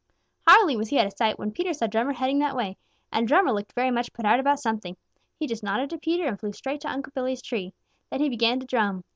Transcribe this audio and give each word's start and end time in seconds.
Hardly 0.47 0.75
was 0.75 0.89
he 0.89 0.97
out 0.97 1.05
of 1.05 1.13
sight 1.15 1.37
when 1.37 1.51
Peter 1.51 1.73
saw 1.73 1.85
Drummer 1.85 2.13
heading 2.13 2.39
that 2.39 2.55
way, 2.55 2.75
and 3.11 3.27
Drummer 3.27 3.51
looked 3.53 3.73
very 3.73 3.91
much 3.91 4.11
put 4.13 4.25
out 4.25 4.39
about 4.39 4.57
something. 4.59 4.97
He 5.37 5.45
just 5.45 5.61
nodded 5.61 5.91
to 5.91 5.99
Peter 5.99 6.25
and 6.25 6.39
flew 6.39 6.53
straight 6.53 6.81
to 6.81 6.89
Unc' 6.89 7.13
Billy's 7.13 7.43
tree. 7.43 7.75
Then 8.09 8.19
he 8.21 8.27
began 8.29 8.59
to 8.59 8.65
drum. 8.65 9.03